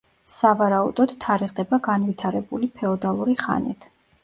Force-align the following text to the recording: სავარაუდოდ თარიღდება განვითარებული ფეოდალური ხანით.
სავარაუდოდ 0.35 1.13
თარიღდება 1.25 1.79
განვითარებული 1.89 2.73
ფეოდალური 2.81 3.39
ხანით. 3.47 3.91